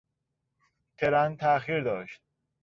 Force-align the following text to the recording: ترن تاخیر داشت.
ترن 0.97 1.35
تاخیر 1.37 1.79
داشت. 1.79 2.21